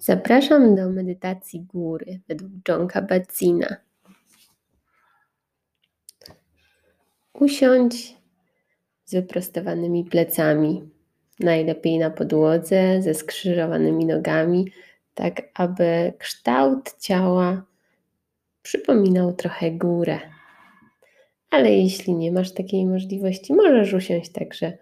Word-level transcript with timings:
Zapraszam 0.00 0.74
do 0.74 0.90
medytacji 0.90 1.60
góry 1.60 2.20
według 2.28 2.52
John 2.68 2.86
Kabat-Zina. 2.86 3.76
Usiądź 7.32 8.16
z 9.04 9.14
wyprostowanymi 9.14 10.04
plecami, 10.04 10.90
najlepiej 11.40 11.98
na 11.98 12.10
podłodze, 12.10 13.02
ze 13.02 13.14
skrzyżowanymi 13.14 14.06
nogami, 14.06 14.72
tak 15.14 15.42
aby 15.54 16.12
kształt 16.18 16.94
ciała 16.98 17.62
przypominał 18.62 19.32
trochę 19.32 19.70
górę. 19.70 20.18
Ale 21.50 21.72
jeśli 21.72 22.14
nie 22.14 22.32
masz 22.32 22.52
takiej 22.52 22.86
możliwości, 22.86 23.54
możesz 23.54 23.92
usiąść 23.92 24.32
także 24.32 24.78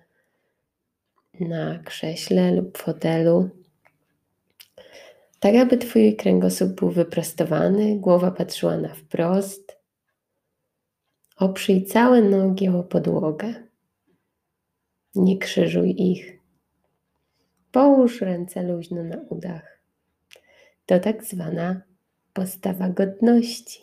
na 1.40 1.78
krześle 1.78 2.52
lub 2.52 2.78
fotelu 2.78 3.50
tak 5.40 5.54
aby 5.54 5.78
Twój 5.78 6.16
kręgosłup 6.16 6.72
był 6.72 6.90
wyprostowany, 6.90 7.96
głowa 7.98 8.30
patrzyła 8.30 8.76
na 8.76 8.94
wprost. 8.94 9.78
Oprzyj 11.36 11.84
całe 11.84 12.22
nogi 12.22 12.68
o 12.68 12.82
podłogę. 12.82 13.54
Nie 15.14 15.38
krzyżuj 15.38 15.94
ich. 15.98 16.38
Połóż 17.72 18.20
ręce 18.20 18.62
luźno 18.62 19.04
na 19.04 19.16
udach. 19.28 19.80
To 20.86 21.00
tak 21.00 21.24
zwana 21.24 21.82
postawa 22.32 22.88
godności. 22.88 23.80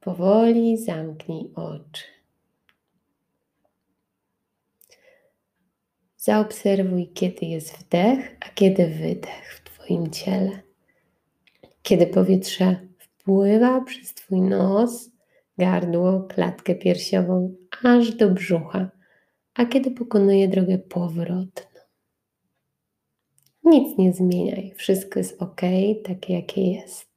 Powoli 0.00 0.78
zamknij 0.78 1.52
oczy. 1.54 2.13
Zaobserwuj, 6.24 7.08
kiedy 7.14 7.46
jest 7.46 7.78
wdech, 7.78 8.36
a 8.40 8.48
kiedy 8.54 8.86
wydech 8.86 9.54
w 9.54 9.64
Twoim 9.64 10.10
ciele. 10.10 10.50
Kiedy 11.82 12.06
powietrze 12.06 12.76
wpływa 12.98 13.80
przez 13.80 14.14
Twój 14.14 14.40
nos, 14.40 15.10
gardło, 15.58 16.20
klatkę 16.20 16.74
piersiową, 16.74 17.54
aż 17.82 18.14
do 18.14 18.30
brzucha, 18.30 18.90
a 19.54 19.66
kiedy 19.66 19.90
pokonuje 19.90 20.48
drogę 20.48 20.78
powrotną. 20.78 21.80
Nic 23.64 23.98
nie 23.98 24.12
zmieniaj, 24.12 24.72
wszystko 24.76 25.18
jest 25.18 25.42
ok, 25.42 25.60
takie 26.04 26.34
jakie 26.34 26.72
jest. 26.72 27.13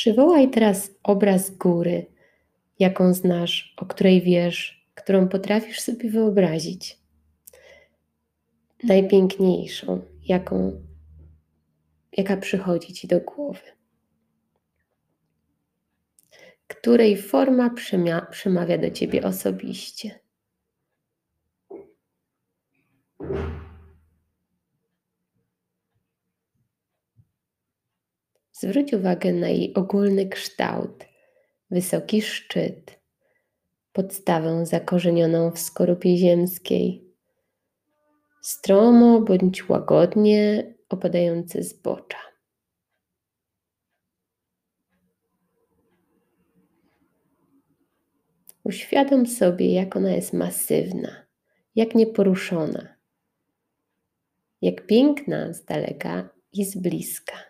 Przywołaj 0.00 0.50
teraz 0.50 0.90
obraz 1.02 1.50
góry, 1.50 2.06
jaką 2.78 3.14
znasz, 3.14 3.74
o 3.76 3.86
której 3.86 4.22
wiesz, 4.22 4.88
którą 4.94 5.28
potrafisz 5.28 5.80
sobie 5.80 6.10
wyobrazić. 6.10 6.98
Najpiękniejszą, 8.84 10.00
jaką, 10.28 10.80
jaka 12.16 12.36
przychodzi 12.36 12.92
ci 12.92 13.08
do 13.08 13.20
głowy. 13.20 13.60
Której 16.66 17.16
forma 17.16 17.70
przemawia 18.30 18.78
do 18.78 18.90
ciebie 18.90 19.22
osobiście. 19.22 20.18
Zwróć 28.60 28.92
uwagę 28.94 29.32
na 29.32 29.48
jej 29.48 29.74
ogólny 29.74 30.28
kształt, 30.28 31.04
wysoki 31.70 32.22
szczyt, 32.22 33.00
podstawę 33.92 34.66
zakorzenioną 34.66 35.50
w 35.50 35.58
skorupie 35.58 36.16
ziemskiej, 36.16 37.14
stromo 38.42 39.20
bądź 39.20 39.68
łagodnie 39.68 40.74
opadające 40.88 41.62
zbocza. 41.62 42.18
Uświadom 48.64 49.26
sobie, 49.26 49.72
jak 49.72 49.96
ona 49.96 50.10
jest 50.10 50.32
masywna, 50.32 51.26
jak 51.74 51.94
nieporuszona, 51.94 52.96
jak 54.62 54.86
piękna 54.86 55.52
z 55.52 55.64
daleka 55.64 56.28
i 56.52 56.64
z 56.64 56.76
bliska. 56.76 57.49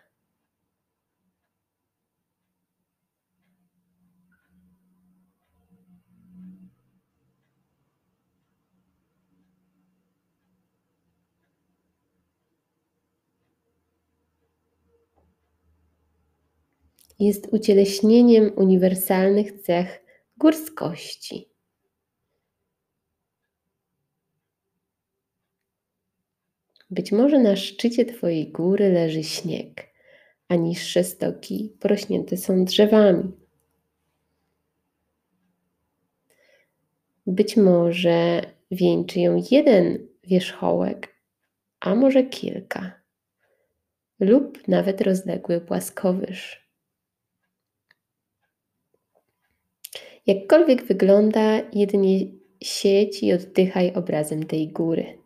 Jest 17.21 17.47
ucieleśnieniem 17.51 18.51
uniwersalnych 18.55 19.61
cech 19.61 20.05
górskości. 20.37 21.49
Być 26.89 27.11
może 27.11 27.39
na 27.39 27.55
szczycie 27.55 28.05
Twojej 28.05 28.51
góry 28.51 28.91
leży 28.91 29.23
śnieg, 29.23 29.93
a 30.47 30.55
niższe 30.55 31.03
stoki 31.03 31.75
porośnięte 31.79 32.37
są 32.37 32.65
drzewami. 32.65 33.31
Być 37.27 37.57
może 37.57 38.41
wieńczy 38.71 39.19
ją 39.19 39.43
jeden 39.51 40.07
wierzchołek, 40.23 41.15
a 41.79 41.95
może 41.95 42.23
kilka, 42.23 43.01
lub 44.19 44.67
nawet 44.67 45.01
rozległy 45.01 45.61
płaskowyż. 45.61 46.70
Jakkolwiek 50.31 50.85
wygląda, 50.85 51.61
jedynie 51.73 52.19
siedź 52.63 53.23
i 53.23 53.33
oddychaj 53.33 53.93
obrazem 53.93 54.45
tej 54.45 54.71
góry. 54.71 55.17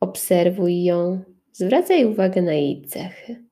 Obserwuj 0.00 0.84
ją, 0.84 1.22
zwracaj 1.52 2.04
uwagę 2.04 2.42
na 2.42 2.52
jej 2.52 2.82
cechy. 2.86 3.44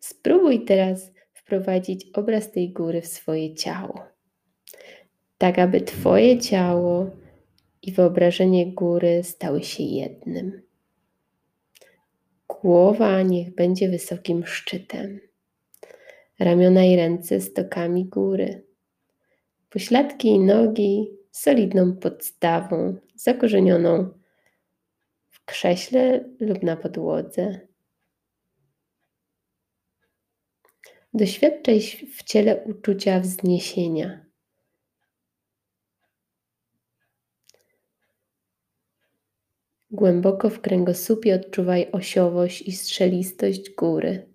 Spróbuj 0.00 0.64
teraz 0.64 1.12
wprowadzić 1.32 2.06
obraz 2.14 2.52
tej 2.52 2.72
góry 2.72 3.00
w 3.02 3.06
swoje 3.06 3.54
ciało 3.54 4.09
tak 5.40 5.58
aby 5.58 5.80
Twoje 5.80 6.38
ciało 6.38 7.10
i 7.82 7.92
wyobrażenie 7.92 8.72
góry 8.72 9.24
stały 9.24 9.64
się 9.64 9.82
jednym. 9.82 10.62
Głowa 12.48 13.22
niech 13.22 13.54
będzie 13.54 13.88
wysokim 13.88 14.46
szczytem, 14.46 15.20
ramiona 16.38 16.84
i 16.84 16.96
ręce 16.96 17.40
stokami 17.40 18.04
góry, 18.04 18.64
pośladki 19.70 20.28
i 20.28 20.40
nogi 20.40 21.10
solidną 21.30 21.96
podstawą 21.96 22.96
zakorzenioną 23.14 24.10
w 25.28 25.44
krześle 25.44 26.24
lub 26.40 26.62
na 26.62 26.76
podłodze. 26.76 27.60
Doświadczaj 31.14 31.80
w 32.16 32.22
ciele 32.22 32.64
uczucia 32.64 33.20
wzniesienia 33.20 34.29
Głęboko 39.92 40.50
w 40.50 40.60
kręgosłupie 40.60 41.34
odczuwaj 41.34 41.90
osiowość 41.92 42.62
i 42.62 42.72
strzelistość 42.72 43.70
góry. 43.70 44.26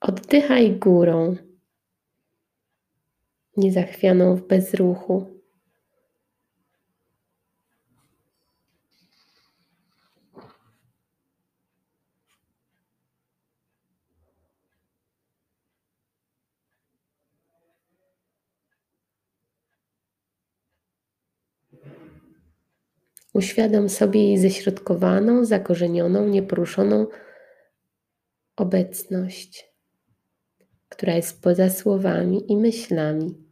Oddychaj 0.00 0.76
górą, 0.76 1.36
niezachwianą 3.56 4.36
w 4.36 4.46
bezruchu. 4.46 5.39
Uświadom 23.34 23.88
sobie 23.88 24.24
jej 24.24 24.38
ześrodkowaną, 24.38 25.44
zakorzenioną, 25.44 26.28
nieporuszoną 26.28 27.06
obecność, 28.56 29.72
która 30.88 31.14
jest 31.14 31.42
poza 31.42 31.70
słowami 31.70 32.52
i 32.52 32.56
myślami. 32.56 33.50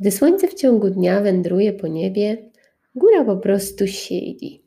Gdy 0.00 0.10
słońce 0.10 0.48
w 0.48 0.54
ciągu 0.54 0.90
dnia 0.90 1.20
wędruje 1.20 1.72
po 1.72 1.86
niebie, 1.86 2.50
góra 2.94 3.24
po 3.24 3.36
prostu 3.36 3.86
siedzi. 3.86 4.59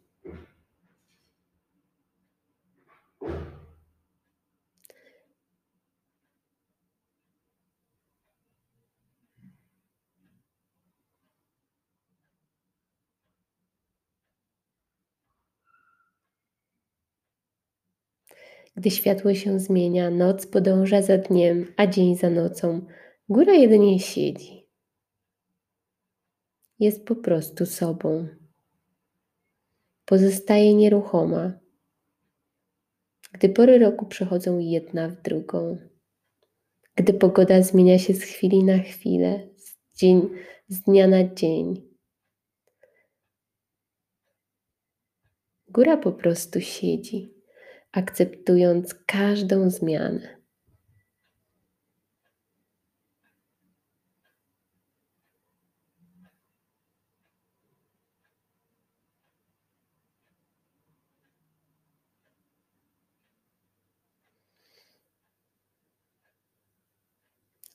Gdy 18.75 18.92
światło 18.92 19.34
się 19.34 19.60
zmienia, 19.60 20.10
noc 20.10 20.48
podąża 20.48 21.02
za 21.02 21.18
dniem, 21.18 21.74
a 21.78 21.88
dzień 21.88 22.18
za 22.18 22.30
nocą, 22.30 22.86
góra 23.30 23.54
jedynie 23.54 24.00
siedzi. 24.00 24.70
Jest 26.80 27.06
po 27.06 27.16
prostu 27.16 27.66
sobą. 27.66 28.28
Pozostaje 30.06 30.74
nieruchoma, 30.74 31.54
gdy 33.34 33.50
pory 33.50 33.80
roku 33.80 34.06
przechodzą 34.06 34.60
jedna 34.60 35.10
w 35.10 35.22
drugą, 35.22 35.78
gdy 36.96 37.14
pogoda 37.14 37.62
zmienia 37.62 38.00
się 38.00 38.14
z 38.14 38.22
chwili 38.22 38.64
na 38.64 38.78
chwilę, 38.78 39.50
z, 39.58 39.78
dzień, 39.98 40.30
z 40.68 40.81
dnia 40.81 41.08
na 41.08 41.34
dzień. 41.34 41.94
Góra 45.69 45.98
po 45.98 46.12
prostu 46.12 46.62
siedzi 46.62 47.32
akceptując 47.94 48.95
każdą 49.06 49.69
zmianę. 49.69 50.44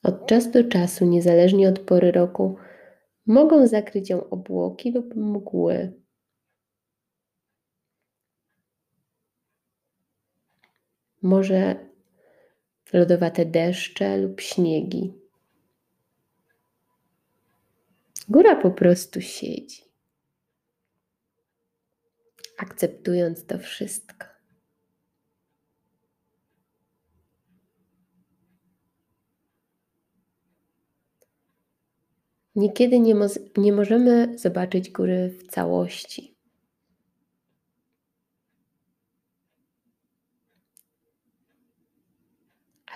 Od 0.03 0.27
czasu 0.27 0.51
do 0.51 0.65
czasu, 0.65 1.05
niezależnie 1.07 1.69
od 1.69 1.79
pory 1.79 2.13
roku, 2.13 2.57
mogą 3.27 3.67
zakryć 3.67 4.11
ją 4.11 4.31
obłoki 4.31 4.93
lub 4.93 5.15
mgły, 5.15 5.93
może 11.29 11.77
lodowate 12.93 13.47
deszcze 13.47 14.19
lub 14.19 14.41
śniegi. 14.41 15.15
Góra 18.29 18.57
po 18.57 18.71
prostu 18.71 19.21
siedzi, 19.21 19.83
akceptując 22.59 23.47
to 23.47 23.59
wszystko. 23.59 24.27
Niekiedy 32.57 33.01
nie, 33.01 33.15
mo 33.15 33.27
nie 33.57 33.73
możemy 33.73 34.39
zobaczyć 34.39 34.91
góry 34.91 35.29
w 35.29 35.47
całości. 35.47 36.38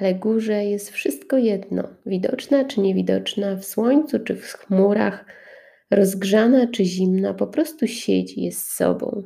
Ale 0.03 0.15
górze 0.15 0.65
jest 0.65 0.91
wszystko 0.91 1.39
jedno, 1.39 1.89
widoczna 2.07 2.65
czy 2.65 2.81
niewidoczna, 2.81 3.57
w 3.57 3.65
słońcu 3.65 4.19
czy 4.19 4.37
w 4.37 4.45
chmurach, 4.45 5.25
rozgrzana 5.91 6.67
czy 6.67 6.85
zimna, 6.85 7.35
po 7.35 7.47
prostu 7.47 7.87
siedzi, 7.87 8.43
jest 8.43 8.73
sobą. 8.73 9.23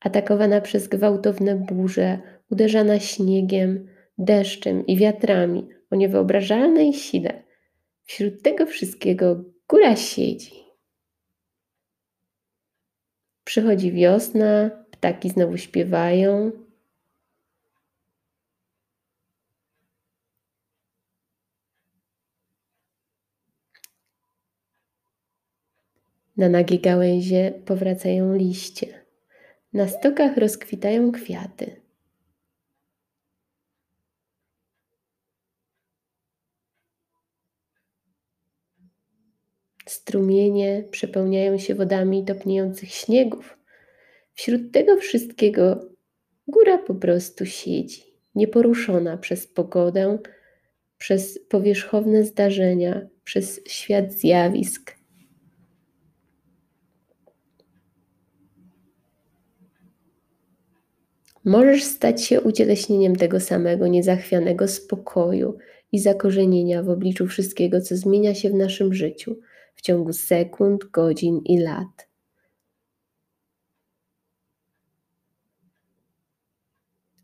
Atakowana 0.00 0.60
przez 0.60 0.88
gwałtowne 0.88 1.56
burze, 1.56 2.18
uderzana 2.50 3.00
śniegiem, 3.00 3.88
deszczem 4.18 4.86
i 4.86 4.96
wiatrami 4.96 5.68
o 5.90 5.96
niewyobrażalnej 5.96 6.92
sile. 6.92 7.42
Wśród 8.04 8.42
tego 8.42 8.66
wszystkiego 8.66 9.44
góra 9.68 9.96
siedzi. 9.96 10.63
Przychodzi 13.54 13.92
wiosna, 13.92 14.70
ptaki 14.90 15.30
znowu 15.30 15.56
śpiewają. 15.56 16.52
Na 26.36 26.48
nagie 26.48 26.78
gałęzie 26.78 27.52
powracają 27.66 28.34
liście. 28.34 29.04
Na 29.72 29.88
stokach 29.88 30.36
rozkwitają 30.36 31.12
kwiaty. 31.12 31.83
Strumienie 40.08 40.84
przepełniają 40.90 41.58
się 41.58 41.74
wodami 41.74 42.24
topniejących 42.24 42.90
śniegów. 42.90 43.58
Wśród 44.34 44.72
tego 44.72 44.96
wszystkiego 44.96 45.90
góra 46.48 46.78
po 46.78 46.94
prostu 46.94 47.46
siedzi, 47.46 48.02
nieporuszona 48.34 49.16
przez 49.16 49.46
pogodę, 49.46 50.18
przez 50.98 51.38
powierzchowne 51.48 52.24
zdarzenia, 52.24 53.08
przez 53.24 53.60
świat 53.68 54.12
zjawisk. 54.12 54.96
Możesz 61.44 61.84
stać 61.84 62.24
się 62.24 62.40
ucieleśnieniem 62.40 63.16
tego 63.16 63.40
samego 63.40 63.86
niezachwianego 63.86 64.68
spokoju 64.68 65.58
i 65.92 65.98
zakorzenienia 65.98 66.82
w 66.82 66.88
obliczu 66.88 67.26
wszystkiego, 67.26 67.80
co 67.80 67.96
zmienia 67.96 68.34
się 68.34 68.50
w 68.50 68.54
naszym 68.54 68.94
życiu 68.94 69.36
ciągu 69.84 70.12
sekund, 70.12 70.84
godzin 70.84 71.40
i 71.44 71.58
lat. 71.58 72.08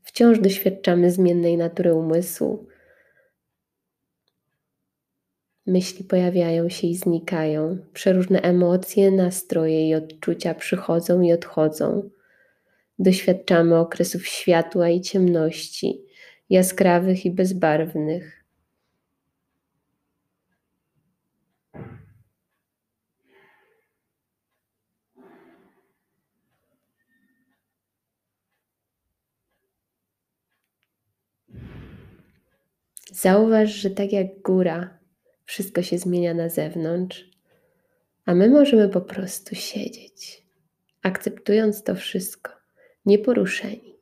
Wciąż 0.02 0.38
doświadczamy 0.38 1.11
zmiennej 1.11 1.57
natury 1.57 1.95
umysłu. 1.95 2.67
Myśli 5.67 6.05
pojawiają 6.05 6.69
się 6.69 6.87
i 6.87 6.97
znikają, 6.97 7.79
przeróżne 7.93 8.40
emocje, 8.40 9.11
nastroje 9.11 9.88
i 9.88 9.95
odczucia 9.95 10.55
przychodzą 10.55 11.21
i 11.23 11.33
odchodzą. 11.33 12.11
Doświadczamy 12.99 13.79
okresów 13.79 14.26
światła 14.26 14.88
i 14.88 15.00
ciemności, 15.00 16.05
jaskrawych 16.50 17.26
i 17.26 17.31
bezbarwnych 17.31 18.40
Zauważ, 33.23 33.71
że 33.71 33.91
tak 33.91 34.12
jak 34.12 34.43
góra, 34.43 34.99
wszystko 35.45 35.83
się 35.83 35.99
zmienia 35.99 36.35
na 36.35 36.49
zewnątrz, 36.49 37.31
a 38.25 38.35
my 38.35 38.49
możemy 38.49 38.89
po 38.89 39.00
prostu 39.00 39.55
siedzieć, 39.55 40.47
akceptując 41.03 41.83
to 41.83 41.95
wszystko, 41.95 42.53
nieporuszeni. 43.07 43.97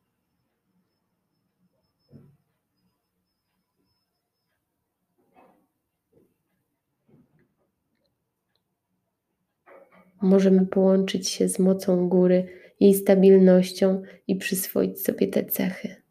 Możemy 10.23 10.67
połączyć 10.67 11.29
się 11.29 11.49
z 11.49 11.59
mocą 11.59 12.09
góry, 12.09 12.49
jej 12.81 12.95
stabilnością 12.95 14.03
i 14.27 14.37
przyswoić 14.37 15.03
sobie 15.03 15.29
te 15.29 15.45
cechy. 15.45 16.08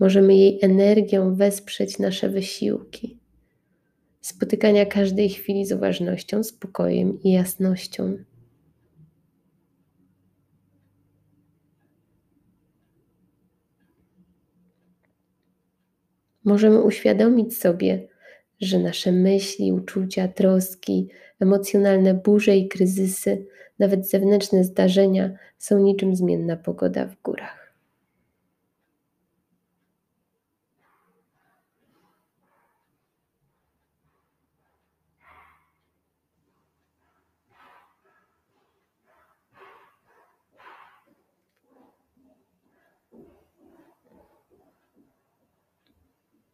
Możemy 0.00 0.36
jej 0.36 0.58
energią 0.62 1.34
wesprzeć 1.34 1.98
nasze 1.98 2.28
wysiłki. 2.28 3.18
Spotykania 4.20 4.86
każdej 4.86 5.28
chwili 5.28 5.66
z 5.66 5.72
uważnością, 5.72 6.44
spokojem 6.44 7.22
i 7.22 7.32
jasnością. 7.32 8.16
Możemy 16.44 16.82
uświadomić 16.82 17.56
sobie, 17.56 18.08
że 18.60 18.78
nasze 18.78 19.12
myśli, 19.12 19.72
uczucia, 19.72 20.28
troski, 20.28 21.08
emocjonalne 21.40 22.14
burze 22.14 22.56
i 22.56 22.68
kryzysy, 22.68 23.46
nawet 23.78 24.10
zewnętrzne 24.10 24.64
zdarzenia 24.64 25.30
są 25.58 25.78
niczym 25.78 26.16
zmienna 26.16 26.56
pogoda 26.56 27.06
w 27.06 27.22
górach. 27.22 27.59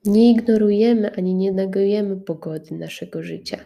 Nie 0.06 0.30
ignorujemy 0.30 1.14
ani 1.16 1.34
nie 1.34 1.52
negujemy 1.52 2.16
pogody 2.16 2.74
naszego 2.74 3.22
życia. 3.22 3.64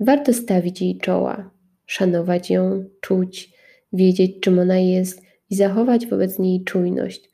Warto 0.00 0.32
stawić 0.32 0.82
jej 0.82 0.98
czoła, 0.98 1.50
szanować 1.86 2.50
ją, 2.50 2.84
czuć, 3.00 3.52
wiedzieć, 3.92 4.40
czym 4.40 4.58
ona 4.58 4.78
jest 4.78 5.22
i 5.50 5.56
zachować 5.56 6.06
wobec 6.06 6.38
niej 6.38 6.64
czujność. 6.64 7.30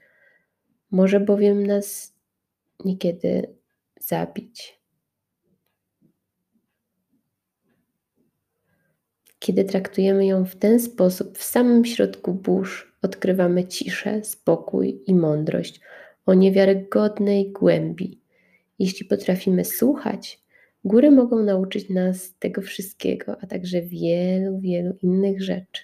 Może 0.90 1.20
bowiem 1.20 1.66
nas 1.66 2.14
niekiedy 2.84 3.54
zabić. 4.00 4.78
Kiedy 9.38 9.64
traktujemy 9.64 10.26
ją 10.26 10.44
w 10.44 10.56
ten 10.56 10.80
sposób, 10.80 11.38
w 11.38 11.42
samym 11.42 11.84
środku 11.84 12.34
burz 12.34 12.92
odkrywamy 13.02 13.66
ciszę, 13.66 14.24
spokój 14.24 15.02
i 15.06 15.14
mądrość 15.14 15.80
o 16.28 16.34
niewiarygodnej 16.34 17.52
głębi. 17.52 18.20
Jeśli 18.78 19.06
potrafimy 19.06 19.64
słuchać, 19.64 20.40
góry 20.84 21.10
mogą 21.10 21.42
nauczyć 21.42 21.90
nas 21.90 22.34
tego 22.38 22.62
wszystkiego, 22.62 23.36
a 23.40 23.46
także 23.46 23.82
wielu, 23.82 24.60
wielu 24.60 24.94
innych 25.02 25.42
rzeczy. 25.42 25.82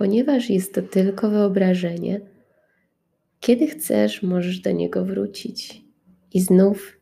Ponieważ 0.00 0.50
jest 0.50 0.74
to 0.74 0.82
tylko 0.82 1.30
wyobrażenie, 1.30 2.20
kiedy 3.40 3.66
chcesz, 3.66 4.22
możesz 4.22 4.60
do 4.60 4.70
niego 4.70 5.04
wrócić 5.04 5.84
i 6.32 6.40
znów 6.40 6.98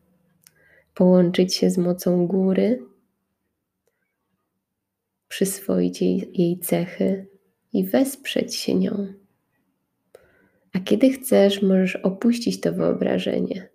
połączyć 0.94 1.54
się 1.54 1.70
z 1.70 1.78
mocą 1.78 2.26
góry, 2.26 2.82
przyswoić 5.28 6.02
jej, 6.02 6.30
jej 6.34 6.58
cechy 6.58 7.26
i 7.72 7.84
wesprzeć 7.84 8.54
się 8.54 8.74
nią. 8.74 9.14
A 10.72 10.80
kiedy 10.80 11.10
chcesz, 11.10 11.62
możesz 11.62 11.96
opuścić 11.96 12.60
to 12.60 12.72
wyobrażenie. 12.72 13.68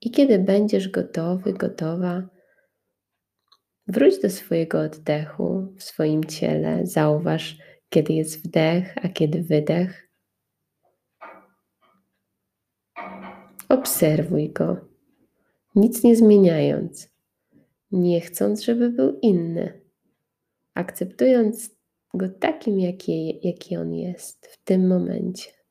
I 0.00 0.10
kiedy 0.10 0.38
będziesz 0.38 0.88
gotowy, 0.88 1.52
gotowa, 1.52 2.31
Wróć 3.86 4.20
do 4.20 4.30
swojego 4.30 4.80
oddechu 4.80 5.74
w 5.78 5.82
swoim 5.82 6.24
ciele. 6.24 6.86
Zauważ, 6.86 7.58
kiedy 7.88 8.12
jest 8.12 8.44
wdech, 8.44 8.94
a 9.02 9.08
kiedy 9.08 9.42
wydech. 9.42 10.08
Obserwuj 13.68 14.52
go, 14.52 14.76
nic 15.74 16.04
nie 16.04 16.16
zmieniając, 16.16 17.10
nie 17.90 18.20
chcąc, 18.20 18.62
żeby 18.62 18.90
był 18.90 19.18
inny, 19.22 19.80
akceptując 20.74 21.70
go 22.14 22.28
takim, 22.28 22.80
jaki, 22.80 23.40
jaki 23.46 23.76
on 23.76 23.94
jest 23.94 24.46
w 24.46 24.64
tym 24.64 24.88
momencie. 24.88 25.61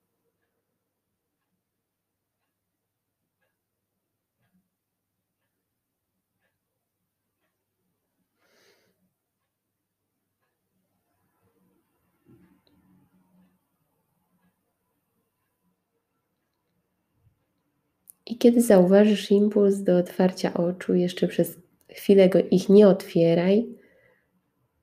I 18.25 18.38
kiedy 18.38 18.62
zauważysz 18.62 19.32
impuls 19.32 19.80
do 19.80 19.98
otwarcia 19.98 20.54
oczu, 20.54 20.96
jeszcze 20.96 21.28
przez 21.28 21.60
chwilę 21.90 22.30
go 22.30 22.40
ich 22.51 22.70
nie 22.70 22.88
otwieraj, 22.88 23.68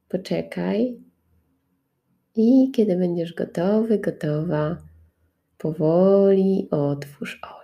poczekaj. 0.08 0.98
I 2.36 2.70
kiedy 2.70 2.96
będziesz 2.96 3.34
gotowy, 3.34 3.98
gotowa, 3.98 4.76
powoli 5.58 6.68
otwórz 6.70 7.40
oczy. 7.42 7.57